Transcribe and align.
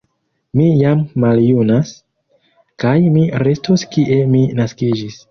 Mi 0.59 0.63
jam 0.83 1.01
maljunas, 1.23 1.91
kaj 2.83 2.93
mi 3.17 3.25
restos 3.49 3.83
kie 3.97 4.17
mi 4.33 4.41
naskiĝis. 4.61 5.19